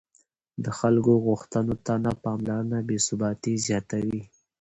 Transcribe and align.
د 0.63 0.65
خلکو 0.79 1.11
غوښتنو 1.25 1.75
ته 1.85 1.93
نه 2.05 2.11
پاملرنه 2.23 2.77
بې 2.87 2.97
ثباتي 3.07 3.53
زیاتوي 3.67 4.21